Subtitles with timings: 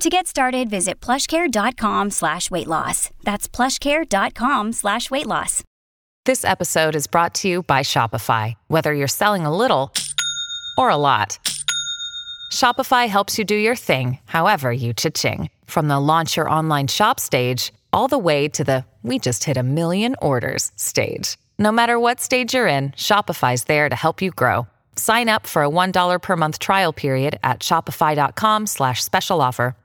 [0.00, 3.10] To get started, visit plushcare.com slash weight loss.
[3.22, 5.62] That's plushcare.com slash weight loss.
[6.24, 8.54] This episode is brought to you by Shopify.
[8.68, 9.92] Whether you're selling a little
[10.78, 11.38] or a lot,
[12.50, 15.50] Shopify helps you do your thing, however you cha-ching.
[15.66, 19.58] From the launch your online shop stage, all the way to the we just hit
[19.58, 21.36] a million orders stage.
[21.58, 24.66] No matter what stage you're in, Shopify's there to help you grow.
[24.96, 29.74] Sign up for a $1 per month trial period at shopify.com slash special offer,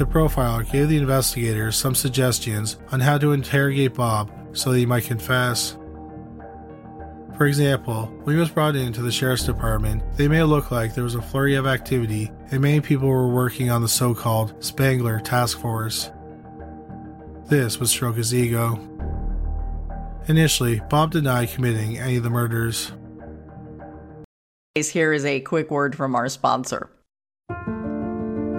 [0.00, 4.86] The profiler gave the investigators some suggestions on how to interrogate Bob so that he
[4.86, 5.76] might confess.
[7.36, 10.94] For example, when he was brought into the sheriff's department, they made it look like
[10.94, 14.64] there was a flurry of activity and many people were working on the so called
[14.64, 16.10] Spangler Task Force.
[17.48, 18.80] This would stroke his ego.
[20.28, 22.90] Initially, Bob denied committing any of the murders.
[24.74, 26.88] Here is a quick word from our sponsor.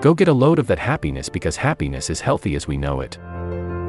[0.00, 3.18] Go get a load of that happiness because happiness is healthy as we know it.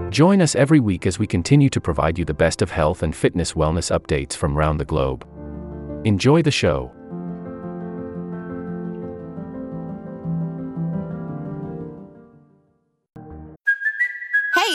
[0.09, 3.13] Join us every week as we continue to provide you the best of health and
[3.13, 5.27] fitness wellness updates from around the globe.
[6.05, 6.91] Enjoy the show.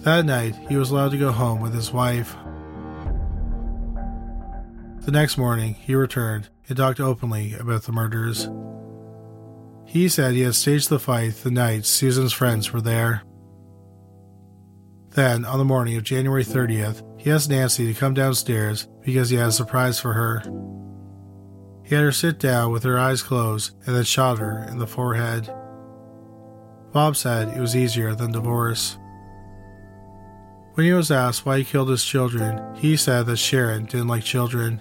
[0.00, 2.34] That night, he was allowed to go home with his wife.
[5.00, 8.48] The next morning, he returned and talked openly about the murders.
[9.84, 13.22] He said he had staged the fight the night Susan's friends were there.
[15.10, 19.36] Then, on the morning of January 30th, he asked Nancy to come downstairs because he
[19.36, 20.42] had a surprise for her.
[21.84, 24.86] He had her sit down with her eyes closed and then shot her in the
[24.86, 25.52] forehead.
[26.92, 28.96] Bob said it was easier than divorce.
[30.74, 34.22] When he was asked why he killed his children, he said that Sharon didn't like
[34.22, 34.80] children.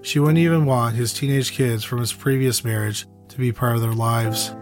[0.00, 3.82] She wouldn't even want his teenage kids from his previous marriage to be part of
[3.82, 4.54] their lives.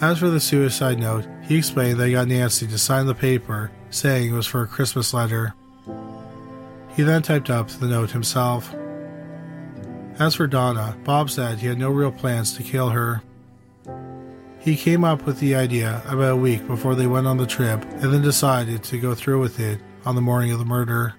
[0.00, 3.70] As for the suicide note, he explained that he got Nancy to sign the paper
[3.90, 5.54] saying it was for a Christmas letter.
[6.94, 8.74] He then typed up the note himself.
[10.18, 13.22] As for Donna, Bob said he had no real plans to kill her.
[14.68, 17.82] He came up with the idea about a week before they went on the trip
[17.84, 21.14] and then decided to go through with it on the morning of the murder.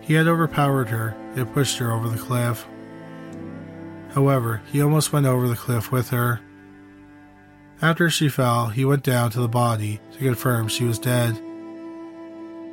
[0.00, 2.66] He had overpowered her and pushed her over the cliff.
[4.14, 6.40] However, he almost went over the cliff with her.
[7.82, 11.34] After she fell, he went down to the body to confirm she was dead.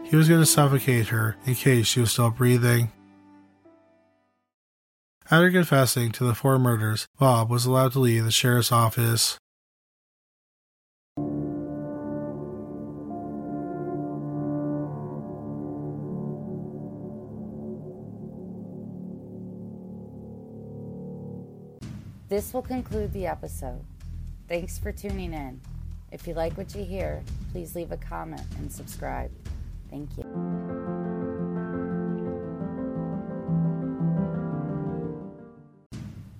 [0.06, 2.94] He was going to suffocate her in case she was still breathing.
[5.33, 9.39] After confessing to the four murders, Bob was allowed to leave the sheriff's office.
[22.29, 23.81] This will conclude the episode.
[24.47, 25.59] Thanks for tuning in.
[26.12, 29.31] If you like what you hear, please leave a comment and subscribe.
[29.89, 30.93] Thank you.